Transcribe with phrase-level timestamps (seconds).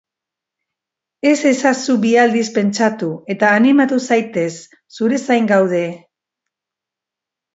[1.31, 4.49] Ez ezazu bi aldiz pentsatu eta animatu zaitez,
[4.99, 5.83] zure zain gaude!